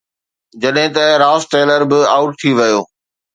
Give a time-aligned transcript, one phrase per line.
[0.61, 2.81] جڏهن ته Ross Taylor به آئوٽ ٿي ويو.